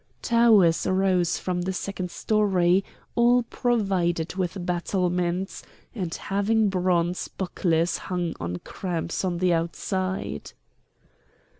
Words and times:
Towers 0.23 0.87
rose 0.87 1.37
from 1.37 1.61
the 1.61 1.73
second 1.73 2.09
story, 2.09 2.83
all 3.13 3.43
provided 3.43 4.33
with 4.33 4.65
battlements, 4.65 5.61
and 5.93 6.11
having 6.15 6.69
bronze 6.69 7.27
bucklers 7.27 7.99
hung 8.09 8.33
on 8.39 8.57
cramps 8.63 9.23
on 9.23 9.37
the 9.37 9.53
outside. 9.53 10.53